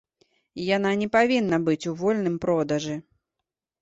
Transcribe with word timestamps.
Яна 0.75 0.93
не 1.01 1.09
павінна 1.17 1.57
быць 1.67 1.81
у 1.91 1.95
вольным 1.99 2.41
продажы. 2.47 2.95